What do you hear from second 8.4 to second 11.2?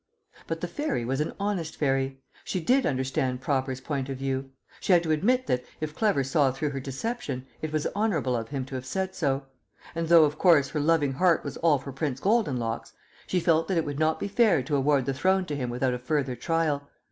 him to have said so. And though, of course, her loving